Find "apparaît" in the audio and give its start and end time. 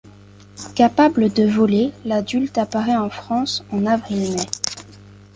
2.57-2.95